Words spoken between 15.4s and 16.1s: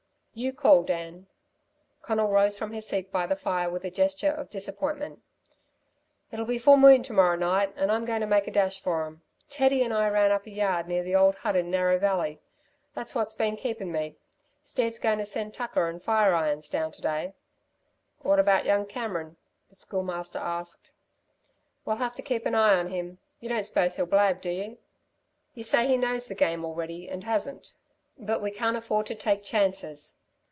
tucker and